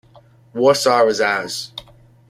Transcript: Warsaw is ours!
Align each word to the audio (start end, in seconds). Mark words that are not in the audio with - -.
Warsaw 0.55 1.05
is 1.09 1.21
ours! 1.21 1.73